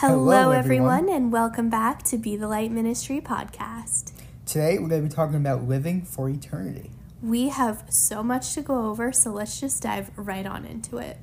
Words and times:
Hello, 0.00 0.50
everyone. 0.50 0.98
everyone. 0.98 1.08
and 1.08 1.32
welcome 1.32 1.70
back 1.70 2.02
to 2.02 2.18
Be 2.18 2.36
the 2.36 2.46
Light 2.46 2.70
Ministry 2.70 3.18
podcast. 3.18 4.12
Today 4.44 4.78
we're 4.78 4.88
going 4.88 5.02
to 5.02 5.08
be 5.08 5.14
talking 5.14 5.36
about 5.36 5.62
living 5.62 6.02
for 6.02 6.28
eternity. 6.28 6.90
We 7.22 7.48
have 7.48 7.84
so 7.88 8.22
much 8.22 8.52
to 8.52 8.60
go 8.60 8.90
over, 8.90 9.10
so 9.10 9.30
let's 9.30 9.58
just 9.58 9.82
dive 9.82 10.10
right 10.14 10.44
on 10.44 10.66
into 10.66 10.98
it. 10.98 11.16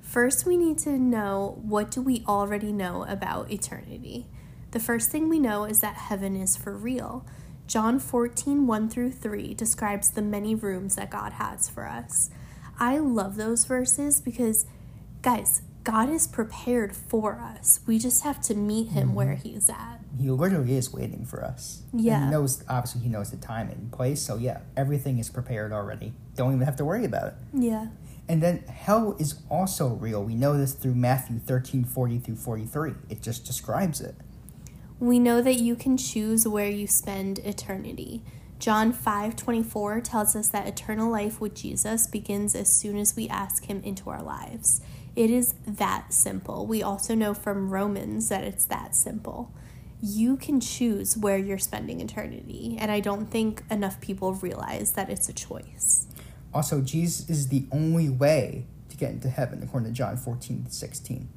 First, 0.00 0.44
we 0.44 0.56
need 0.56 0.76
to 0.78 0.98
know 0.98 1.60
what 1.62 1.92
do 1.92 2.02
we 2.02 2.24
already 2.26 2.72
know 2.72 3.04
about 3.04 3.52
eternity. 3.52 4.26
The 4.72 4.80
first 4.80 5.12
thing 5.12 5.28
we 5.28 5.38
know 5.38 5.62
is 5.62 5.78
that 5.78 5.94
heaven 5.94 6.34
is 6.34 6.56
for 6.56 6.76
real. 6.76 7.24
John 7.68 8.00
14, 8.00 8.66
1 8.66 8.88
through 8.90 9.12
3 9.12 9.54
describes 9.54 10.10
the 10.10 10.20
many 10.20 10.56
rooms 10.56 10.96
that 10.96 11.12
God 11.12 11.34
has 11.34 11.68
for 11.68 11.86
us. 11.86 12.30
I 12.76 12.98
love 12.98 13.36
those 13.36 13.66
verses 13.66 14.20
because, 14.20 14.66
guys, 15.22 15.62
God 15.86 16.10
is 16.10 16.26
prepared 16.26 16.96
for 16.96 17.38
us. 17.38 17.78
We 17.86 18.00
just 18.00 18.24
have 18.24 18.40
to 18.42 18.56
meet 18.56 18.88
Him 18.88 19.14
where 19.14 19.36
mm-hmm. 19.36 19.50
He's 19.50 19.70
at. 19.70 20.00
He 20.18 20.28
literally 20.28 20.76
is 20.76 20.92
waiting 20.92 21.24
for 21.24 21.44
us. 21.44 21.82
And 21.92 22.00
Yeah. 22.00 22.24
he 22.24 22.30
knows, 22.32 22.64
obviously, 22.68 23.02
he 23.02 23.08
knows 23.08 23.30
the 23.30 23.36
time 23.36 23.68
and 23.68 23.92
place. 23.92 24.20
So, 24.20 24.36
yeah, 24.36 24.62
everything 24.76 25.20
is 25.20 25.30
prepared 25.30 25.72
already. 25.72 26.12
Don't 26.34 26.52
even 26.54 26.64
have 26.64 26.74
to 26.76 26.84
worry 26.84 27.04
about 27.04 27.28
it. 27.28 27.34
Yeah. 27.52 27.86
And 28.28 28.42
then 28.42 28.64
hell 28.64 29.14
is 29.20 29.36
also 29.48 29.90
real. 29.90 30.24
We 30.24 30.34
know 30.34 30.58
this 30.58 30.72
through 30.72 30.96
Matthew 30.96 31.38
13, 31.38 31.84
40 31.84 32.18
through 32.18 32.36
43. 32.36 32.94
It 33.08 33.22
just 33.22 33.46
describes 33.46 34.00
it. 34.00 34.16
We 34.98 35.20
know 35.20 35.40
that 35.40 35.60
you 35.60 35.76
can 35.76 35.96
choose 35.96 36.48
where 36.48 36.68
you 36.68 36.88
spend 36.88 37.38
eternity. 37.40 38.24
John 38.58 38.92
5:24 38.92 40.00
tells 40.00 40.34
us 40.34 40.48
that 40.48 40.66
eternal 40.66 41.10
life 41.10 41.40
with 41.40 41.54
Jesus 41.54 42.08
begins 42.08 42.56
as 42.56 42.74
soon 42.74 42.96
as 42.96 43.14
we 43.14 43.28
ask 43.28 43.66
him 43.66 43.80
into 43.84 44.10
our 44.10 44.22
lives. 44.22 44.80
It 45.16 45.30
is 45.30 45.54
that 45.66 46.12
simple. 46.12 46.66
We 46.66 46.82
also 46.82 47.14
know 47.14 47.32
from 47.32 47.70
Romans 47.70 48.28
that 48.28 48.44
it's 48.44 48.66
that 48.66 48.94
simple. 48.94 49.50
You 50.02 50.36
can 50.36 50.60
choose 50.60 51.16
where 51.16 51.38
you're 51.38 51.58
spending 51.58 52.02
eternity, 52.02 52.76
and 52.78 52.92
I 52.92 53.00
don't 53.00 53.30
think 53.30 53.62
enough 53.70 53.98
people 54.00 54.34
realize 54.34 54.92
that 54.92 55.08
it's 55.08 55.28
a 55.30 55.32
choice. 55.32 56.06
Also, 56.52 56.82
Jesus 56.82 57.28
is 57.30 57.48
the 57.48 57.66
only 57.72 58.10
way 58.10 58.66
to 58.90 58.96
get 58.96 59.10
into 59.10 59.30
heaven, 59.30 59.62
according 59.62 59.88
to 59.88 59.94
John 59.94 60.18
14, 60.18 60.66
16. 60.68 61.28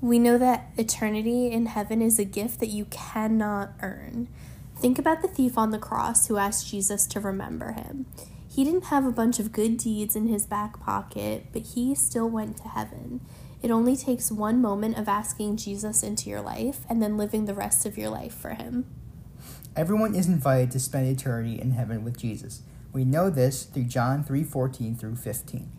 We 0.00 0.18
know 0.18 0.36
that 0.38 0.70
eternity 0.76 1.50
in 1.50 1.66
heaven 1.66 2.02
is 2.02 2.18
a 2.18 2.24
gift 2.24 2.58
that 2.60 2.68
you 2.68 2.84
cannot 2.86 3.72
earn. 3.80 4.28
Think 4.76 4.98
about 4.98 5.22
the 5.22 5.28
thief 5.28 5.56
on 5.56 5.70
the 5.70 5.78
cross 5.78 6.26
who 6.26 6.36
asked 6.36 6.68
Jesus 6.68 7.06
to 7.08 7.20
remember 7.20 7.72
him. 7.72 8.06
He 8.48 8.64
didn't 8.64 8.86
have 8.86 9.04
a 9.04 9.12
bunch 9.12 9.38
of 9.38 9.52
good 9.52 9.76
deeds 9.76 10.16
in 10.16 10.26
his 10.26 10.46
back 10.46 10.80
pocket, 10.80 11.46
but 11.52 11.62
he 11.62 11.94
still 11.94 12.28
went 12.28 12.56
to 12.58 12.68
heaven. 12.68 13.20
It 13.62 13.70
only 13.70 13.96
takes 13.96 14.32
one 14.32 14.62
moment 14.62 14.96
of 14.98 15.08
asking 15.08 15.58
Jesus 15.58 16.02
into 16.02 16.30
your 16.30 16.40
life 16.40 16.80
and 16.88 17.02
then 17.02 17.16
living 17.16 17.44
the 17.44 17.54
rest 17.54 17.84
of 17.84 17.98
your 17.98 18.08
life 18.08 18.34
for 18.34 18.50
him. 18.50 18.86
Everyone 19.76 20.14
is 20.14 20.26
invited 20.28 20.70
to 20.72 20.80
spend 20.80 21.06
eternity 21.08 21.60
in 21.60 21.72
heaven 21.72 22.04
with 22.04 22.18
Jesus. 22.18 22.62
We 22.92 23.04
know 23.04 23.30
this 23.30 23.64
through 23.64 23.84
John 23.84 24.24
3, 24.24 24.42
14 24.42 24.96
through 24.96 25.16
15. 25.16 25.70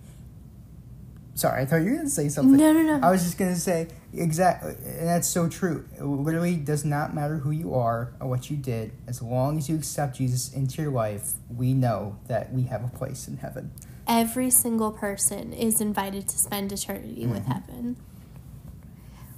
Sorry, 1.39 1.61
I 1.61 1.65
thought 1.65 1.77
you 1.77 1.85
were 1.85 1.91
going 1.91 2.03
to 2.03 2.09
say 2.09 2.27
something. 2.27 2.57
No, 2.57 2.73
no, 2.73 2.81
no. 2.81 2.99
I 3.07 3.09
was 3.11 3.23
just 3.23 3.37
going 3.37 3.53
to 3.53 3.59
say, 3.59 3.87
exactly, 4.13 4.75
and 4.85 5.07
that's 5.07 5.25
so 5.27 5.47
true. 5.47 5.85
It 5.97 6.03
literally 6.03 6.57
does 6.57 6.83
not 6.83 7.15
matter 7.15 7.37
who 7.37 7.51
you 7.51 7.73
are 7.75 8.11
or 8.19 8.27
what 8.27 8.49
you 8.49 8.57
did. 8.57 8.91
As 9.07 9.21
long 9.21 9.57
as 9.57 9.69
you 9.69 9.77
accept 9.77 10.17
Jesus 10.17 10.51
into 10.51 10.81
your 10.81 10.91
life, 10.91 11.35
we 11.55 11.73
know 11.73 12.17
that 12.27 12.51
we 12.51 12.63
have 12.63 12.83
a 12.83 12.89
place 12.89 13.29
in 13.29 13.37
heaven. 13.37 13.71
every 14.09 14.49
single 14.49 14.91
person 14.91 15.53
is 15.53 15.79
invited 15.79 16.27
to 16.27 16.37
spend 16.37 16.71
eternity 16.71 17.27
with 17.27 17.43
mm-hmm. 17.43 17.51
heaven. 17.51 17.97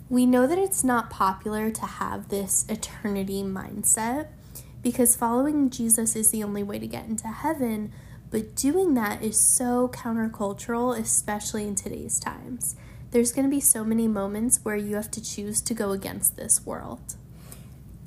We 0.10 0.26
know 0.26 0.48
that 0.48 0.58
it's 0.58 0.84
not 0.84 1.10
popular 1.10 1.70
to 1.72 1.86
have 1.86 2.30
this 2.30 2.66
eternity 2.70 3.44
mindset 3.44 4.28
because 4.82 5.16
following 5.16 5.70
Jesus 5.70 6.16
is 6.16 6.32
the 6.32 6.44
only 6.44 6.64
way 6.64 6.80
to 6.80 6.88
get 6.88 7.06
into 7.06 7.28
heaven, 7.28 7.92
but 8.32 8.56
doing 8.56 8.94
that 8.94 9.22
is 9.22 9.40
so 9.40 9.90
countercultural, 9.90 10.98
especially 10.98 11.68
in 11.68 11.76
today's 11.76 12.20
times. 12.20 12.76
There's 13.12 13.34
going 13.34 13.46
to 13.46 13.54
be 13.54 13.60
so 13.60 13.84
many 13.84 14.08
moments 14.08 14.62
where 14.64 14.78
you 14.78 14.96
have 14.96 15.12
to 15.12 15.22
choose 15.22 15.62
to 15.62 15.74
go 15.74 15.92
against 15.92 16.38
this 16.38 16.66
world. 16.66 17.18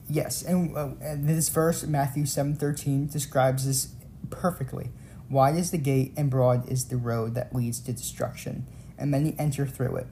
Yes, 0.09 0.43
and, 0.43 0.75
uh, 0.77 0.91
and 1.03 1.29
this 1.29 1.51
verse, 1.51 1.83
Matthew 1.85 2.25
7, 2.25 2.57
13, 2.57 3.09
describes 3.09 3.67
this 3.67 3.95
perfectly. 4.31 4.91
Wide 5.29 5.57
is 5.57 5.71
the 5.71 5.79
gate 5.79 6.15
and 6.17 6.31
broad 6.31 6.69
is 6.71 6.87
the 6.87 6.97
road 6.97 7.35
that 7.35 7.55
leads 7.55 7.81
to 7.81 7.93
destruction, 7.93 8.67
and 8.99 9.11
many 9.11 9.35
enter 9.39 9.67
through 9.67 9.97
it. 9.97 10.07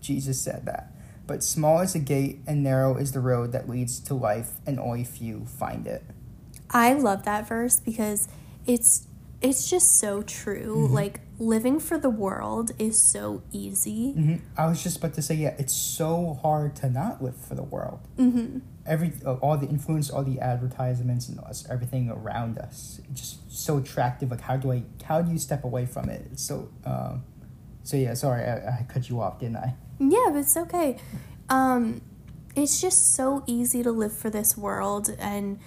Jesus 0.00 0.40
said 0.40 0.64
that. 0.66 0.92
But 1.26 1.42
small 1.42 1.80
is 1.80 1.94
the 1.94 1.98
gate 1.98 2.38
and 2.46 2.62
narrow 2.62 2.96
is 2.96 3.10
the 3.12 3.20
road 3.20 3.50
that 3.50 3.68
leads 3.68 3.98
to 4.00 4.14
life, 4.14 4.52
and 4.64 4.78
only 4.78 5.02
few 5.02 5.46
find 5.46 5.88
it. 5.88 6.04
I 6.70 6.92
love 6.92 7.24
that 7.24 7.48
verse 7.48 7.80
because 7.80 8.28
it's 8.64 9.06
it's 9.42 9.68
just 9.68 9.98
so 9.98 10.22
true. 10.22 10.88
Like 10.90 11.20
living 11.38 11.78
for 11.78 11.98
the 11.98 12.10
world 12.10 12.70
is 12.78 13.00
so 13.00 13.42
easy. 13.52 14.12
hmm 14.12 14.36
I 14.56 14.66
was 14.66 14.82
just 14.82 14.96
about 14.98 15.14
to 15.14 15.22
say, 15.22 15.34
yeah, 15.34 15.54
it's 15.58 15.74
so 15.74 16.38
hard 16.42 16.74
to 16.76 16.88
not 16.90 17.22
live 17.22 17.36
for 17.36 17.54
the 17.54 17.62
world. 17.62 18.00
hmm 18.16 18.58
Every 18.86 19.12
uh, 19.24 19.34
all 19.34 19.56
the 19.58 19.66
influence, 19.66 20.10
all 20.10 20.22
the 20.22 20.38
advertisements, 20.40 21.28
and 21.28 21.40
us, 21.40 21.66
everything 21.68 22.08
around 22.08 22.56
us, 22.58 23.00
it's 23.10 23.20
just 23.20 23.50
so 23.50 23.78
attractive. 23.78 24.30
Like, 24.30 24.42
how 24.42 24.56
do 24.56 24.70
I? 24.70 24.84
How 25.02 25.22
do 25.22 25.32
you 25.32 25.38
step 25.38 25.64
away 25.64 25.86
from 25.86 26.08
it? 26.08 26.24
It's 26.32 26.44
so. 26.44 26.68
Um, 26.84 27.24
so 27.82 27.96
yeah, 27.96 28.14
sorry, 28.14 28.44
I, 28.44 28.80
I 28.80 28.86
cut 28.88 29.08
you 29.08 29.20
off, 29.20 29.40
didn't 29.40 29.56
I? 29.56 29.74
Yeah, 29.98 30.26
but 30.30 30.38
it's 30.38 30.56
okay. 30.56 30.98
Um, 31.48 32.00
it's 32.54 32.80
just 32.80 33.12
so 33.14 33.42
easy 33.48 33.82
to 33.82 33.90
live 33.90 34.16
for 34.16 34.30
this 34.30 34.56
world, 34.56 35.10
and 35.18 35.58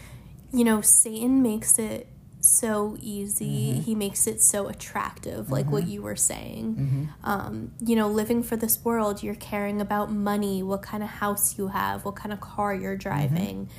you 0.53 0.63
know, 0.63 0.79
Satan 0.79 1.41
makes 1.41 1.77
it 1.77 2.07
so 2.41 2.97
easy. 3.01 3.73
He 3.79 3.95
makes 3.95 4.27
it 4.27 4.41
so 4.41 4.67
attractive, 4.67 5.51
like 5.51 5.69
what 5.69 5.87
you 5.87 6.01
were 6.01 6.15
saying. 6.15 6.75
Mm-hmm. 6.75 7.05
Um, 7.29 7.71
you 7.79 7.95
know, 7.95 8.07
living 8.07 8.43
for 8.43 8.55
this 8.55 8.83
world, 8.83 9.21
you're 9.21 9.35
caring 9.35 9.81
about 9.81 10.11
money, 10.11 10.63
what 10.63 10.81
kind 10.81 11.03
of 11.03 11.09
house 11.09 11.57
you 11.57 11.67
have, 11.67 12.05
what 12.05 12.15
kind 12.15 12.31
of 12.31 12.39
car 12.39 12.73
you're 12.73 12.97
driving. 12.97 13.69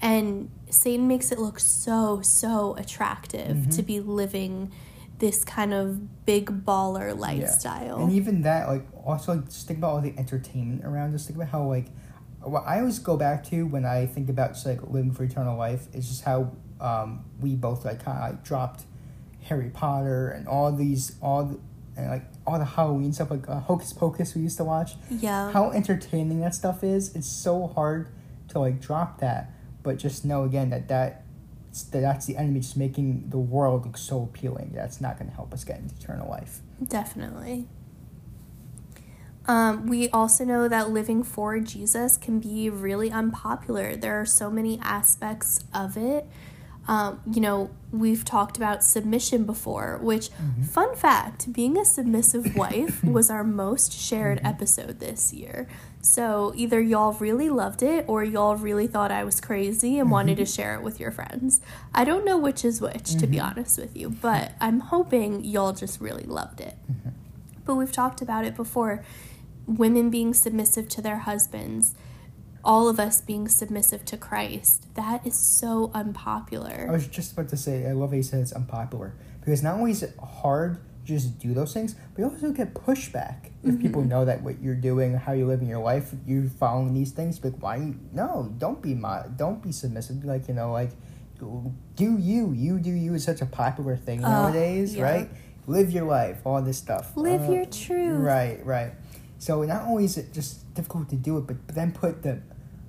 And 0.00 0.50
Satan 0.70 1.08
makes 1.08 1.32
it 1.32 1.38
look 1.38 1.58
so, 1.58 2.20
so 2.22 2.76
attractive 2.76 3.70
to 3.70 3.82
be 3.82 4.00
living 4.00 4.70
this 5.18 5.44
kind 5.44 5.72
of 5.72 6.24
big 6.26 6.64
baller 6.64 7.16
lifestyle. 7.16 8.02
And 8.02 8.12
even 8.12 8.42
that, 8.42 8.68
like, 8.68 8.86
also 9.04 9.34
like, 9.34 9.46
just 9.46 9.66
think 9.66 9.78
about 9.78 9.90
all 9.90 10.00
the 10.00 10.14
entertainment 10.18 10.84
around 10.84 11.14
us. 11.14 11.26
Think 11.26 11.36
about 11.36 11.48
how 11.48 11.64
like, 11.64 11.86
what 12.44 12.64
I 12.66 12.80
always 12.80 12.98
go 12.98 13.16
back 13.16 13.44
to 13.50 13.66
when 13.66 13.84
I 13.84 14.06
think 14.06 14.28
about 14.28 14.52
just 14.54 14.66
like 14.66 14.82
living 14.82 15.12
for 15.12 15.24
eternal 15.24 15.56
life 15.56 15.86
is 15.92 16.08
just 16.08 16.24
how 16.24 16.52
um, 16.80 17.24
we 17.40 17.54
both 17.54 17.84
like 17.84 18.04
kind 18.04 18.18
of 18.18 18.30
like 18.30 18.44
dropped 18.44 18.84
Harry 19.42 19.70
Potter 19.70 20.30
and 20.30 20.48
all 20.48 20.72
these 20.72 21.16
all 21.20 21.44
the, 21.44 21.60
and 21.96 22.10
like 22.10 22.24
all 22.46 22.58
the 22.58 22.64
Halloween 22.64 23.12
stuff 23.12 23.30
like 23.30 23.48
uh, 23.48 23.60
Hocus 23.60 23.92
Pocus 23.92 24.34
we 24.34 24.42
used 24.42 24.56
to 24.58 24.64
watch. 24.64 24.92
Yeah. 25.10 25.50
How 25.52 25.70
entertaining 25.70 26.40
that 26.40 26.54
stuff 26.54 26.82
is. 26.84 27.14
It's 27.14 27.28
so 27.28 27.68
hard 27.68 28.08
to 28.48 28.58
like 28.58 28.80
drop 28.80 29.20
that, 29.20 29.52
but 29.82 29.98
just 29.98 30.24
know 30.24 30.44
again 30.44 30.70
that 30.70 30.88
that. 30.88 31.20
That 31.90 32.02
that's 32.02 32.26
the 32.26 32.36
enemy 32.36 32.60
just 32.60 32.76
making 32.76 33.30
the 33.30 33.38
world 33.38 33.84
look 33.84 33.96
so 33.96 34.22
appealing. 34.22 34.70
That's 34.72 35.00
not 35.00 35.18
going 35.18 35.28
to 35.28 35.34
help 35.34 35.52
us 35.52 35.64
get 35.64 35.80
into 35.80 35.96
eternal 35.96 36.30
life. 36.30 36.60
Definitely. 36.86 37.66
Um, 39.46 39.86
we 39.86 40.08
also 40.08 40.44
know 40.44 40.68
that 40.68 40.90
living 40.90 41.22
for 41.22 41.58
Jesus 41.60 42.16
can 42.16 42.40
be 42.40 42.70
really 42.70 43.10
unpopular. 43.10 43.94
There 43.94 44.20
are 44.20 44.26
so 44.26 44.50
many 44.50 44.80
aspects 44.82 45.64
of 45.74 45.96
it. 45.96 46.26
Um, 46.86 47.20
you 47.30 47.40
know, 47.40 47.70
we've 47.92 48.24
talked 48.24 48.58
about 48.58 48.84
submission 48.84 49.44
before, 49.44 49.98
which, 50.02 50.28
mm-hmm. 50.30 50.62
fun 50.62 50.94
fact, 50.94 51.50
being 51.50 51.78
a 51.78 51.84
submissive 51.84 52.54
wife 52.56 53.02
was 53.04 53.30
our 53.30 53.42
most 53.42 53.92
shared 53.92 54.38
mm-hmm. 54.38 54.46
episode 54.46 55.00
this 55.00 55.32
year. 55.32 55.66
So 56.02 56.52
either 56.54 56.82
y'all 56.82 57.14
really 57.14 57.48
loved 57.48 57.82
it 57.82 58.04
or 58.06 58.22
y'all 58.22 58.56
really 58.56 58.86
thought 58.86 59.10
I 59.10 59.24
was 59.24 59.40
crazy 59.40 59.98
and 59.98 60.10
wanted 60.10 60.36
to 60.36 60.42
mm-hmm. 60.42 60.52
share 60.52 60.74
it 60.74 60.82
with 60.82 61.00
your 61.00 61.10
friends. 61.10 61.62
I 61.94 62.04
don't 62.04 62.26
know 62.26 62.36
which 62.36 62.64
is 62.64 62.82
which, 62.82 63.14
to 63.16 63.26
be 63.26 63.40
honest 63.40 63.78
with 63.78 63.96
you, 63.96 64.10
but 64.10 64.52
I'm 64.60 64.80
hoping 64.80 65.42
y'all 65.42 65.72
just 65.72 66.02
really 66.02 66.24
loved 66.24 66.60
it. 66.60 66.76
But 67.64 67.76
we've 67.76 67.92
talked 67.92 68.20
about 68.20 68.44
it 68.44 68.54
before 68.54 69.02
women 69.66 70.10
being 70.10 70.34
submissive 70.34 70.88
to 70.90 71.02
their 71.02 71.18
husbands, 71.18 71.94
all 72.64 72.88
of 72.88 72.98
us 72.98 73.20
being 73.20 73.48
submissive 73.48 74.04
to 74.06 74.16
Christ. 74.16 74.94
That 74.94 75.26
is 75.26 75.36
so 75.36 75.90
unpopular. 75.94 76.86
I 76.88 76.92
was 76.92 77.06
just 77.06 77.32
about 77.32 77.48
to 77.50 77.56
say, 77.56 77.86
I 77.86 77.92
love 77.92 78.10
how 78.10 78.16
you 78.16 78.22
said 78.22 78.40
it's 78.40 78.52
unpopular 78.52 79.14
because 79.40 79.62
not 79.62 79.74
only 79.74 79.90
is 79.90 80.02
it 80.02 80.16
hard 80.18 80.76
to 80.76 80.80
just 81.04 81.38
do 81.38 81.52
those 81.52 81.74
things, 81.74 81.94
but 82.14 82.22
you 82.22 82.24
also 82.24 82.50
get 82.50 82.74
pushback 82.74 83.50
if 83.62 83.80
people 83.80 84.02
know 84.02 84.24
that 84.24 84.42
what 84.42 84.60
you're 84.60 84.74
doing, 84.74 85.14
how 85.14 85.32
you're 85.32 85.46
living 85.46 85.68
your 85.68 85.82
life, 85.82 86.12
you're 86.26 86.48
following 86.48 86.92
these 86.92 87.12
things. 87.12 87.42
Like, 87.42 87.54
why? 87.62 87.94
No, 88.12 88.52
don't 88.58 88.82
be 88.82 88.94
my, 88.94 89.24
don't 89.36 89.62
be 89.62 89.72
submissive. 89.72 90.24
Like, 90.24 90.48
you 90.48 90.54
know, 90.54 90.72
like, 90.72 90.90
do 91.38 92.18
you, 92.18 92.52
you 92.52 92.78
do 92.78 92.90
you 92.90 93.14
is 93.14 93.24
such 93.24 93.40
a 93.40 93.46
popular 93.46 93.96
thing 93.96 94.20
nowadays, 94.20 94.94
yeah. 94.94 95.02
right? 95.02 95.30
Live 95.66 95.90
your 95.90 96.04
life, 96.04 96.40
all 96.44 96.60
this 96.62 96.78
stuff. 96.78 97.16
Live 97.16 97.48
Uh, 97.48 97.52
your 97.52 97.64
truth. 97.64 98.20
Right, 98.20 98.64
right. 98.64 98.92
So 99.44 99.62
not 99.62 99.82
only 99.82 100.04
is 100.06 100.16
it 100.16 100.32
just 100.32 100.72
difficult 100.72 101.10
to 101.10 101.16
do 101.16 101.36
it, 101.36 101.46
but, 101.46 101.66
but 101.66 101.74
then 101.74 101.92
put 101.92 102.22
the 102.22 102.40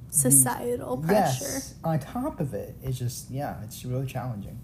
Societal 0.09 0.95
pressure. 0.95 1.43
yes 1.43 1.73
on 1.83 1.99
top 1.99 2.39
of 2.39 2.53
it. 2.53 2.75
It's 2.81 2.97
just 2.97 3.29
yeah, 3.29 3.61
it's 3.61 3.83
really 3.83 4.05
challenging. 4.05 4.57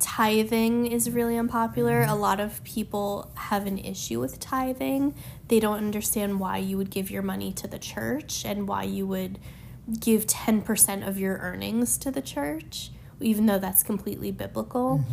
tithing 0.00 0.86
is 0.88 1.08
really 1.08 1.36
unpopular. 1.36 2.02
Mm-hmm. 2.02 2.10
A 2.10 2.16
lot 2.16 2.40
of 2.40 2.64
people 2.64 3.30
have 3.34 3.66
an 3.66 3.78
issue 3.78 4.18
with 4.18 4.40
tithing. 4.40 5.14
They 5.46 5.60
don't 5.60 5.78
understand 5.78 6.40
why 6.40 6.58
you 6.58 6.76
would 6.76 6.90
give 6.90 7.08
your 7.08 7.22
money 7.22 7.52
to 7.52 7.68
the 7.68 7.78
church 7.78 8.44
and 8.44 8.66
why 8.66 8.82
you 8.82 9.06
would 9.06 9.38
give 10.00 10.26
10% 10.26 11.06
of 11.06 11.20
your 11.20 11.36
earnings 11.38 11.98
to 11.98 12.10
the 12.10 12.20
church, 12.20 12.90
even 13.20 13.46
though 13.46 13.60
that's 13.60 13.84
completely 13.84 14.32
biblical. 14.32 15.04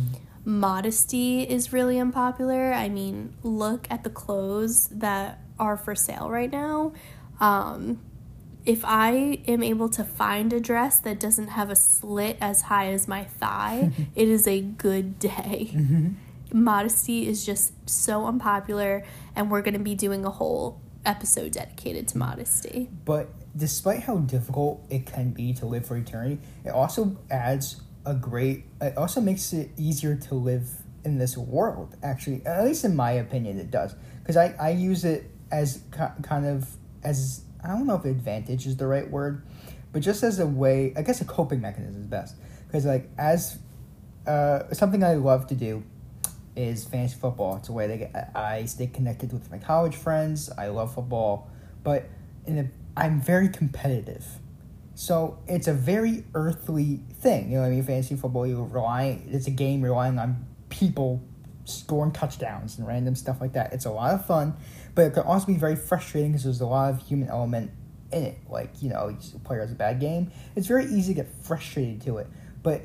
Modesty 0.44 1.42
is 1.42 1.72
really 1.72 2.00
unpopular. 2.00 2.72
I 2.72 2.88
mean, 2.88 3.36
look 3.44 3.86
at 3.90 4.02
the 4.02 4.10
clothes 4.10 4.88
that 4.88 5.40
are 5.58 5.76
for 5.76 5.94
sale 5.94 6.30
right 6.30 6.50
now. 6.50 6.92
Um, 7.40 8.00
if 8.64 8.84
I 8.84 9.40
am 9.46 9.62
able 9.62 9.88
to 9.90 10.02
find 10.02 10.52
a 10.52 10.60
dress 10.60 10.98
that 11.00 11.20
doesn't 11.20 11.48
have 11.48 11.70
a 11.70 11.76
slit 11.76 12.36
as 12.40 12.62
high 12.62 12.88
as 12.88 13.06
my 13.06 13.24
thigh, 13.24 13.92
it 14.16 14.28
is 14.28 14.46
a 14.48 14.60
good 14.60 15.18
day. 15.18 15.72
Modesty 16.52 17.28
is 17.28 17.46
just 17.46 17.72
so 17.88 18.26
unpopular, 18.26 19.04
and 19.36 19.50
we're 19.50 19.62
going 19.62 19.74
to 19.74 19.80
be 19.80 19.94
doing 19.94 20.24
a 20.24 20.30
whole 20.30 20.80
episode 21.04 21.52
dedicated 21.52 22.08
to 22.08 22.18
modesty. 22.18 22.88
But 23.04 23.28
despite 23.56 24.02
how 24.02 24.18
difficult 24.18 24.84
it 24.90 25.06
can 25.06 25.30
be 25.30 25.54
to 25.54 25.66
live 25.66 25.86
for 25.86 25.96
eternity, 25.96 26.40
it 26.64 26.70
also 26.70 27.16
adds 27.30 27.80
a 28.04 28.14
great. 28.14 28.64
It 28.80 28.96
also 28.96 29.20
makes 29.20 29.52
it 29.52 29.70
easier 29.76 30.16
to 30.16 30.34
live 30.34 30.68
in 31.04 31.18
this 31.18 31.36
world. 31.36 31.96
Actually, 32.02 32.44
at 32.44 32.64
least 32.64 32.84
in 32.84 32.96
my 32.96 33.12
opinion, 33.12 33.58
it 33.58 33.70
does. 33.70 33.94
Because 34.20 34.36
I 34.36 34.54
I 34.58 34.70
use 34.70 35.04
it 35.04 35.30
as 35.50 35.82
kind 36.22 36.46
of 36.46 36.68
as 37.02 37.42
I 37.62 37.68
don't 37.68 37.86
know 37.86 37.96
if 37.96 38.04
advantage 38.04 38.66
is 38.66 38.76
the 38.76 38.86
right 38.86 39.10
word, 39.10 39.42
but 39.92 40.02
just 40.02 40.22
as 40.22 40.38
a 40.38 40.46
way. 40.46 40.92
I 40.96 41.02
guess 41.02 41.20
a 41.20 41.24
coping 41.24 41.60
mechanism 41.60 42.02
is 42.02 42.06
best. 42.06 42.36
Because 42.66 42.84
like 42.84 43.08
as 43.18 43.58
uh, 44.26 44.72
something 44.72 45.02
I 45.02 45.14
love 45.14 45.46
to 45.48 45.54
do 45.54 45.82
is 46.54 46.84
fantasy 46.84 47.18
football. 47.18 47.56
It's 47.56 47.68
a 47.68 47.72
way 47.72 47.86
to 47.86 47.96
get 47.96 48.30
I 48.34 48.64
stay 48.64 48.86
connected 48.86 49.32
with 49.32 49.50
my 49.50 49.58
college 49.58 49.96
friends. 49.96 50.50
I 50.56 50.68
love 50.68 50.94
football, 50.94 51.48
but 51.84 52.08
in 52.46 52.58
a, 52.58 52.70
I'm 52.96 53.20
very 53.20 53.48
competitive. 53.48 54.24
So 54.94 55.38
it's 55.46 55.68
a 55.68 55.74
very 55.74 56.24
earthly 56.34 57.00
thing. 57.20 57.50
You 57.50 57.56
know 57.56 57.62
what 57.62 57.66
I 57.66 57.70
mean? 57.70 57.82
Fantasy 57.82 58.16
football, 58.16 58.46
you 58.46 58.64
rely. 58.64 59.20
It's 59.26 59.46
a 59.46 59.50
game 59.50 59.82
relying 59.82 60.18
on 60.18 60.46
people 60.70 61.22
scoring 61.66 62.12
touchdowns 62.12 62.78
and 62.78 62.86
random 62.86 63.14
stuff 63.14 63.40
like 63.40 63.52
that. 63.52 63.72
It's 63.72 63.84
a 63.84 63.90
lot 63.90 64.14
of 64.14 64.26
fun, 64.26 64.54
but 64.94 65.02
it 65.02 65.14
can 65.14 65.24
also 65.24 65.46
be 65.46 65.56
very 65.56 65.76
frustrating 65.76 66.32
because 66.32 66.44
there's 66.44 66.60
a 66.60 66.66
lot 66.66 66.94
of 66.94 67.06
human 67.06 67.28
element 67.28 67.70
in 68.12 68.22
it. 68.22 68.38
Like 68.48 68.82
you 68.82 68.88
know, 68.88 69.16
a 69.34 69.38
player 69.40 69.60
has 69.60 69.72
a 69.72 69.76
bad 69.76 70.00
game. 70.00 70.32
It's 70.54 70.66
very 70.66 70.86
easy 70.86 71.14
to 71.14 71.22
get 71.22 71.44
frustrated 71.44 72.02
to 72.02 72.18
it, 72.18 72.28
but 72.62 72.82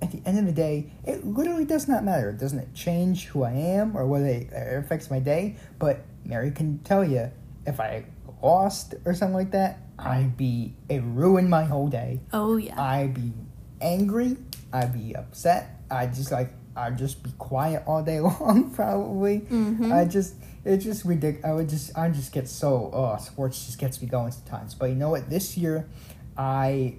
at 0.00 0.12
the 0.12 0.22
end 0.24 0.38
of 0.38 0.46
the 0.46 0.52
day, 0.52 0.92
it 1.04 1.26
literally 1.26 1.64
does 1.64 1.88
not 1.88 2.04
matter. 2.04 2.30
It 2.30 2.38
doesn't 2.38 2.74
change 2.74 3.26
who 3.26 3.42
I 3.42 3.52
am 3.52 3.96
or 3.96 4.06
whether 4.06 4.26
it 4.26 4.48
affects 4.52 5.10
my 5.10 5.18
day. 5.18 5.56
But 5.78 6.04
Mary 6.24 6.50
can 6.50 6.78
tell 6.80 7.04
you 7.04 7.30
if 7.66 7.80
I 7.80 8.04
lost 8.42 8.94
or 9.04 9.14
something 9.14 9.34
like 9.34 9.50
that, 9.52 9.80
I'd 9.98 10.36
be 10.36 10.74
it 10.88 11.02
ruined 11.04 11.50
my 11.50 11.64
whole 11.64 11.88
day. 11.88 12.20
Oh, 12.32 12.56
yeah. 12.56 12.80
I'd 12.80 13.14
be 13.14 13.32
angry. 13.80 14.36
I'd 14.72 14.92
be 14.92 15.16
upset. 15.16 15.80
I'd 15.90 16.14
just 16.14 16.30
like 16.30 16.50
I'd 16.78 16.96
just 16.98 17.22
be 17.22 17.30
quiet 17.38 17.82
all 17.86 18.02
day 18.02 18.20
long. 18.30 18.70
Probably. 18.70 19.40
Mhm. 19.40 19.92
I 19.92 20.04
just 20.04 20.34
it's 20.64 20.84
just 20.84 21.04
ridiculous. 21.04 21.44
I 21.44 21.52
would 21.54 21.68
just 21.68 21.96
I 21.98 22.08
just 22.10 22.32
get 22.32 22.48
so 22.48 22.90
oh 22.92 23.16
sports 23.22 23.66
just 23.66 23.78
gets 23.78 24.00
me 24.00 24.08
going 24.08 24.32
sometimes. 24.32 24.74
But 24.74 24.86
you 24.90 24.94
know 24.96 25.10
what? 25.10 25.28
This 25.30 25.56
year, 25.56 25.88
I 26.36 26.94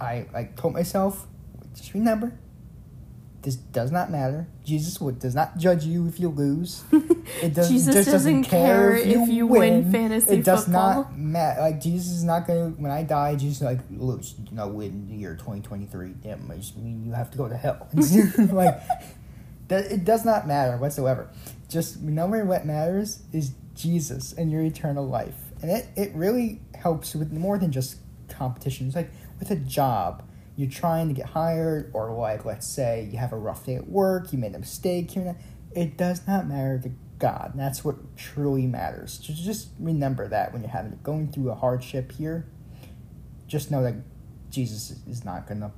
I 0.00 0.26
I 0.34 0.44
told 0.56 0.74
myself 0.74 1.26
just 1.74 1.94
remember. 1.94 2.32
This 3.42 3.56
does 3.56 3.90
not 3.90 4.08
matter. 4.10 4.46
Jesus 4.64 5.00
would, 5.00 5.18
does 5.18 5.34
not 5.34 5.58
judge 5.58 5.84
you 5.84 6.06
if 6.06 6.20
you 6.20 6.28
lose. 6.28 6.84
It 7.40 7.54
does, 7.54 7.68
Jesus 7.68 7.94
just 7.94 8.10
doesn't 8.10 8.44
care 8.44 8.94
if 8.96 9.28
you 9.28 9.46
win 9.46 9.90
fantasy 9.90 10.34
It 10.34 10.44
does 10.44 10.64
football. 10.64 11.04
not 11.04 11.16
matter. 11.18 11.60
Like 11.60 11.80
Jesus 11.80 12.12
is 12.12 12.24
not 12.24 12.46
gonna. 12.46 12.70
When 12.70 12.90
I 12.90 13.04
die, 13.04 13.36
Jesus 13.36 13.58
is 13.58 13.62
like 13.62 13.78
lose. 13.90 14.34
You 14.50 14.56
know, 14.56 14.68
win 14.68 15.06
the 15.08 15.14
year 15.14 15.36
twenty 15.36 15.60
twenty 15.62 15.86
three. 15.86 16.10
Damn, 16.22 16.50
I 16.50 16.56
just 16.56 16.76
mean 16.76 17.04
you 17.06 17.12
have 17.12 17.30
to 17.30 17.38
go 17.38 17.48
to 17.48 17.56
hell. 17.56 17.88
like 17.94 18.80
that. 19.68 19.90
It 19.90 20.04
does 20.04 20.24
not 20.24 20.46
matter 20.46 20.76
whatsoever. 20.76 21.30
Just 21.68 21.96
remember 22.02 22.44
what 22.44 22.66
matters 22.66 23.22
is 23.32 23.52
Jesus 23.74 24.32
and 24.32 24.50
your 24.50 24.62
eternal 24.62 25.06
life, 25.06 25.38
and 25.62 25.70
it 25.70 25.86
it 25.96 26.12
really 26.14 26.60
helps 26.74 27.14
with 27.14 27.32
more 27.32 27.56
than 27.56 27.70
just 27.72 27.96
competitions. 28.28 28.94
Like 28.94 29.10
with 29.38 29.50
a 29.50 29.56
job, 29.56 30.22
you're 30.62 30.70
trying 30.70 31.08
to 31.08 31.14
get 31.14 31.26
hired, 31.26 31.90
or 31.92 32.12
like 32.12 32.44
let's 32.44 32.66
say 32.66 33.08
you 33.10 33.18
have 33.18 33.32
a 33.32 33.36
rough 33.36 33.66
day 33.66 33.74
at 33.74 33.88
work, 33.88 34.32
you 34.32 34.38
made 34.38 34.54
a 34.54 34.58
mistake 34.58 35.10
here. 35.10 35.26
and. 35.26 35.36
It 35.74 35.96
does 35.96 36.26
not 36.26 36.46
matter 36.46 36.78
to 36.78 36.90
God. 37.18 37.50
And 37.52 37.60
that's 37.60 37.84
what 37.84 38.16
truly 38.16 38.66
matters. 38.66 39.20
So 39.24 39.32
just 39.32 39.68
remember 39.78 40.28
that 40.28 40.52
when 40.52 40.62
you're 40.62 40.70
having 40.70 40.98
going 41.02 41.32
through 41.32 41.50
a 41.50 41.54
hardship 41.54 42.12
here. 42.12 42.46
Just 43.46 43.70
know 43.70 43.82
that 43.82 43.94
Jesus 44.50 44.98
is 45.08 45.24
not 45.24 45.46
gonna 45.46 45.72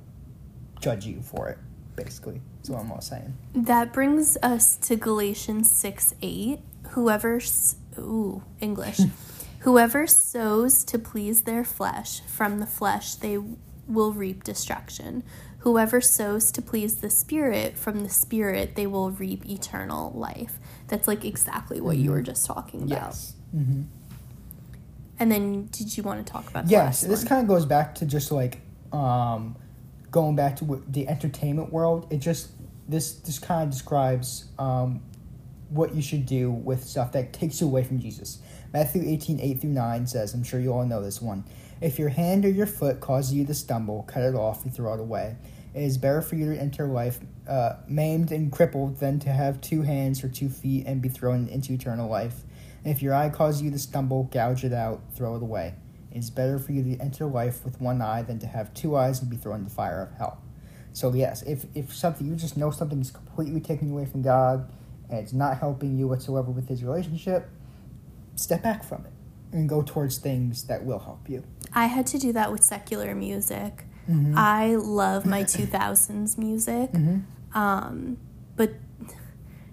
judge 0.81 1.05
you 1.05 1.21
for 1.21 1.49
it. 1.49 1.57
Basically, 1.95 2.41
that's 2.57 2.69
what 2.69 2.81
I'm 2.81 2.91
all 2.91 3.01
saying. 3.01 3.37
That 3.53 3.93
brings 3.93 4.37
us 4.43 4.75
to 4.77 4.95
Galatians 4.95 5.71
6 5.71 6.15
8. 6.21 6.59
Whoever, 6.89 7.39
ooh, 7.97 8.43
English. 8.59 8.99
Whoever 9.59 10.05
sows 10.05 10.83
to 10.83 10.99
please 10.99 11.41
their 11.41 11.63
flesh, 11.63 12.21
from 12.27 12.59
the 12.59 12.67
flesh 12.67 13.15
they 13.15 13.39
will 13.87 14.13
reap 14.13 14.43
destruction. 14.43 15.23
Whoever 15.59 15.99
sows 16.01 16.51
to 16.51 16.61
please 16.61 16.97
the 16.97 17.09
Spirit, 17.09 17.77
from 17.77 18.01
the 18.01 18.09
Spirit 18.09 18.75
they 18.75 18.87
will 18.87 19.11
reap 19.11 19.45
eternal 19.47 20.11
life. 20.11 20.59
That's 20.87 21.07
like 21.07 21.25
exactly 21.25 21.81
what 21.81 21.97
you 21.97 22.11
were 22.11 22.21
just 22.21 22.45
talking 22.45 22.83
about. 22.83 22.89
Yes. 22.89 23.33
Mm-hmm. 23.55 23.83
And 25.17 25.31
then, 25.31 25.67
did 25.67 25.95
you 25.95 26.03
want 26.03 26.25
to 26.25 26.31
talk 26.31 26.49
about 26.49 26.69
Yes, 26.69 27.01
this 27.01 27.21
one? 27.21 27.27
kind 27.27 27.41
of 27.41 27.47
goes 27.47 27.65
back 27.65 27.95
to 27.95 28.05
just 28.05 28.31
like 28.31 28.59
um, 28.91 29.55
going 30.11 30.35
back 30.35 30.57
to 30.57 30.83
the 30.89 31.07
entertainment 31.07 31.71
world. 31.71 32.07
It 32.11 32.17
just 32.17 32.49
this 32.87 33.13
this 33.13 33.39
kind 33.39 33.63
of 33.63 33.71
describes 33.71 34.45
um, 34.59 35.01
what 35.69 35.95
you 35.95 36.01
should 36.01 36.25
do 36.25 36.51
with 36.51 36.83
stuff 36.83 37.11
that 37.13 37.33
takes 37.33 37.61
you 37.61 37.67
away 37.67 37.83
from 37.83 37.99
Jesus. 37.99 38.39
Matthew 38.73 39.03
18, 39.05 39.39
8 39.39 39.61
through 39.61 39.69
9 39.69 40.07
says, 40.07 40.33
I'm 40.33 40.43
sure 40.43 40.59
you 40.59 40.73
all 40.73 40.85
know 40.85 41.01
this 41.01 41.21
one. 41.21 41.45
If 41.81 41.99
your 41.99 42.09
hand 42.09 42.45
or 42.45 42.49
your 42.49 42.67
foot 42.67 43.01
causes 43.01 43.33
you 43.33 43.45
to 43.45 43.53
stumble, 43.53 44.03
cut 44.03 44.23
it 44.23 44.35
off 44.35 44.63
and 44.63 44.73
throw 44.73 44.93
it 44.93 44.99
away. 44.99 45.35
It 45.73 45.83
is 45.83 45.97
better 45.97 46.21
for 46.21 46.35
you 46.35 46.53
to 46.53 46.59
enter 46.59 46.87
life 46.87 47.19
uh, 47.47 47.73
maimed 47.87 48.31
and 48.31 48.51
crippled 48.51 48.99
than 48.99 49.19
to 49.19 49.29
have 49.29 49.59
two 49.59 49.81
hands 49.81 50.23
or 50.23 50.29
two 50.29 50.47
feet 50.47 50.85
and 50.87 51.01
be 51.01 51.09
thrown 51.09 51.47
into 51.49 51.73
eternal 51.73 52.09
life. 52.09 52.43
And 52.83 52.93
if 52.93 53.01
your 53.01 53.13
eye 53.13 53.29
causes 53.29 53.61
you 53.61 53.71
to 53.71 53.79
stumble, 53.79 54.23
gouge 54.23 54.63
it 54.63 54.71
out, 54.71 55.01
throw 55.13 55.35
it 55.35 55.41
away. 55.41 55.73
It 56.11 56.19
is 56.19 56.29
better 56.29 56.59
for 56.59 56.71
you 56.71 56.81
to 56.83 57.01
enter 57.01 57.25
life 57.25 57.65
with 57.65 57.81
one 57.81 58.01
eye 58.01 58.21
than 58.21 58.39
to 58.39 58.47
have 58.47 58.73
two 58.73 58.95
eyes 58.95 59.21
and 59.21 59.29
be 59.29 59.35
thrown 59.35 59.55
into 59.55 59.69
the 59.69 59.75
fire 59.75 60.01
of 60.01 60.17
hell. 60.17 60.41
So 60.93 61.13
yes, 61.13 61.41
if 61.41 61.65
if 61.75 61.93
something 61.93 62.25
you 62.25 62.35
just 62.35 62.55
know 62.55 62.71
something 62.71 63.01
is 63.01 63.11
completely 63.11 63.61
you 63.81 63.91
away 63.91 64.05
from 64.05 64.21
God 64.21 64.71
and 65.09 65.19
it's 65.19 65.33
not 65.33 65.57
helping 65.57 65.99
you 65.99 66.07
whatsoever 66.07 66.51
with 66.51 66.69
his 66.69 66.85
relationship, 66.85 67.49
step 68.37 68.63
back 68.63 68.81
from 68.81 69.05
it 69.05 69.11
and 69.51 69.67
go 69.67 69.81
towards 69.81 70.17
things 70.17 70.63
that 70.67 70.85
will 70.85 70.99
help 70.99 71.29
you. 71.29 71.43
I 71.75 71.85
had 71.87 72.07
to 72.07 72.17
do 72.17 72.31
that 72.33 72.51
with 72.51 72.63
secular 72.63 73.13
music. 73.13 73.85
Mhm. 74.09 74.33
I 74.35 74.75
love 74.75 75.25
my 75.25 75.43
2000s 75.55 76.37
music. 76.37 76.91
Mhm. 76.93 77.23
Um, 77.53 78.17
but 78.55 78.71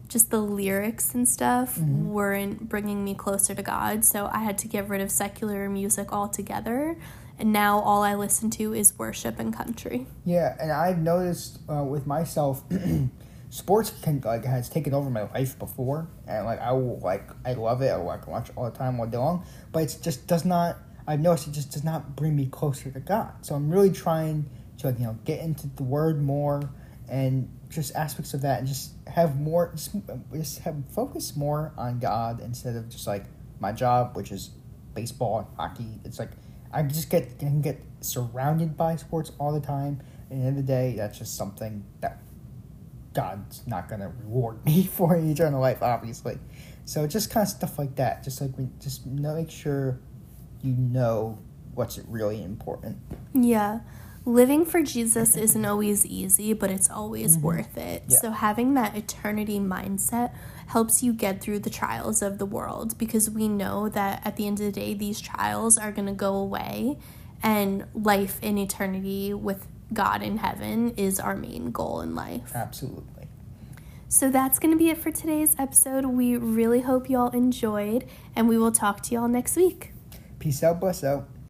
just 0.09 0.31
the 0.31 0.41
lyrics 0.41 1.15
and 1.15 1.27
stuff 1.29 1.79
Mhm. 1.79 2.07
weren't 2.09 2.69
bringing 2.69 3.03
me 3.05 3.15
closer 3.15 3.55
to 3.55 3.63
God, 3.63 4.05
so 4.05 4.29
I 4.33 4.41
had 4.41 4.59
to 4.59 4.69
get 4.69 4.89
rid 4.89 5.01
of 5.01 5.11
secular 5.11 5.71
music 5.71 6.13
altogether. 6.13 6.97
And 7.39 7.53
now 7.53 7.79
all 7.81 8.03
I 8.03 8.15
listen 8.15 8.51
to 8.51 8.75
is 8.75 8.99
worship 8.99 9.39
and 9.39 9.55
country. 9.57 10.07
Yeah, 10.25 10.55
and 10.61 10.71
I've 10.71 10.99
noticed 10.99 11.61
uh, 11.69 11.83
with 11.83 12.07
myself, 12.07 12.63
sports 13.51 13.91
can 14.03 14.21
like 14.25 14.45
has 14.45 14.69
taken 14.69 14.93
over 14.95 15.09
my 15.11 15.23
life 15.23 15.59
before, 15.59 16.09
and 16.27 16.45
like 16.45 16.61
I 16.61 16.73
will 16.73 16.99
like 17.01 17.29
I 17.47 17.55
love 17.55 17.81
it. 17.83 17.89
I 17.91 17.97
like 17.97 18.27
watch 18.27 18.51
all 18.57 18.65
the 18.71 18.77
time 18.77 19.01
all 19.01 19.07
day 19.07 19.17
long, 19.19 19.45
but 19.73 19.83
it 19.85 19.99
just 20.03 20.27
does 20.27 20.45
not. 20.45 20.77
I've 21.13 21.21
noticed 21.21 21.49
it 21.49 21.53
just 21.53 21.73
does 21.73 21.85
not 21.85 22.17
bring 22.17 22.35
me 22.35 22.47
closer 22.47 22.91
to 22.91 23.01
God. 23.01 23.33
So 23.43 23.55
I'm 23.55 23.71
really 23.71 23.91
trying 23.91 24.49
to 24.79 24.87
like 24.87 24.99
you 24.99 25.05
know 25.05 25.19
get 25.27 25.41
into 25.41 25.69
the 25.77 25.83
Word 25.83 26.23
more 26.23 26.71
and 27.07 27.51
just 27.69 27.95
aspects 27.95 28.33
of 28.33 28.41
that, 28.43 28.61
and 28.61 28.67
just 28.67 28.93
have 29.07 29.39
more 29.39 29.71
just, 29.73 29.95
just 30.33 30.61
have 30.61 30.77
focus 30.95 31.37
more 31.37 31.75
on 31.77 31.99
God 31.99 32.41
instead 32.41 32.77
of 32.77 32.89
just 32.89 33.07
like 33.07 33.25
my 33.61 33.73
job, 33.73 34.17
which 34.17 34.33
is 34.33 34.53
baseball 34.95 35.41
and 35.41 35.49
hockey. 35.59 36.01
It's 36.05 36.19
like 36.19 36.31
I 36.73 36.83
just 36.83 37.11
get 37.11 37.39
can 37.39 37.61
get 37.61 37.83
surrounded 38.01 38.77
by 38.77 38.97
sports 38.97 39.33
all 39.39 39.53
the 39.53 39.61
time. 39.61 40.01
And 40.31 40.39
at 40.39 40.43
the 40.43 40.49
end 40.49 40.59
of 40.59 40.67
the 40.67 40.73
day, 40.73 40.95
that's 40.97 41.19
just 41.19 41.37
something 41.37 41.85
that 42.01 42.23
God's 43.13 43.67
not 43.67 43.87
gonna 43.87 44.11
reward 44.25 44.65
me 44.65 44.85
for 44.85 45.15
in 45.15 45.31
eternal 45.31 45.61
life, 45.61 45.83
obviously. 45.83 46.39
So 46.87 47.07
just 47.07 47.31
kind 47.31 47.45
of 47.45 47.51
stuff 47.51 47.79
like 47.79 47.97
that. 47.97 48.25
Just 48.25 48.41
like 48.41 48.57
we 48.57 48.69
just 48.81 49.05
make 49.07 49.51
sure 49.51 50.01
you 50.63 50.75
know 50.75 51.39
what's 51.75 51.99
really 51.99 52.43
important. 52.43 52.99
Yeah. 53.35 53.81
Living 54.25 54.65
for 54.65 54.83
Jesus 54.83 55.37
isn't 55.37 55.65
always 55.65 56.07
easy, 56.07 56.53
but 56.53 56.71
it's 56.71 56.89
always 56.89 57.37
mm-hmm. 57.37 57.47
worth 57.47 57.77
it. 57.77 58.05
Yeah. 58.07 58.19
So, 58.19 58.31
having 58.31 58.75
that 58.75 58.97
eternity 58.97 59.59
mindset 59.59 60.33
helps 60.69 61.03
you 61.03 61.13
get 61.13 61.41
through 61.41 61.59
the 61.59 61.71
trials 61.71 62.23
of 62.23 62.39
the 62.39 62.47
world 62.47 62.97
because 62.99 63.29
we 63.29 63.49
know 63.49 63.89
that 63.89 64.25
at 64.25 64.37
the 64.37 64.47
end 64.47 64.61
of 64.61 64.67
the 64.67 64.73
day, 64.73 64.95
these 64.95 65.21
trials 65.21 65.77
are 65.77 65.91
going 65.91 66.07
to 66.07 66.13
go 66.13 66.37
away, 66.37 66.99
and 67.43 67.85
life 67.95 68.39
in 68.43 68.59
eternity 68.59 69.35
with 69.35 69.67
God 69.93 70.23
in 70.23 70.39
heaven 70.39 70.95
is 70.97 71.19
our 71.19 71.35
main 71.35 71.73
goal 71.73 72.01
in 72.01 72.15
life. 72.15 72.53
Absolutely. 72.55 73.27
So 74.09 74.31
that's 74.31 74.59
going 74.59 74.73
to 74.73 74.79
be 74.79 74.91
it 74.91 74.99
for 74.99 75.11
today's 75.11 75.57
episode. 75.59 76.05
We 76.05 76.37
really 76.37 76.83
hope 76.83 77.11
you 77.11 77.19
all 77.19 77.31
enjoyed, 77.31 78.07
and 78.37 78.49
we 78.49 78.57
will 78.57 78.73
talk 78.73 79.03
to 79.05 79.13
you 79.13 79.21
all 79.21 79.29
next 79.29 79.57
week. 79.57 79.92
Peace 80.43 80.65
out, 80.65 80.81
bless 80.81 81.05
out. 81.05 81.29